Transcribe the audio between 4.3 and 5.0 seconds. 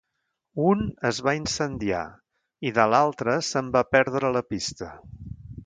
la pista.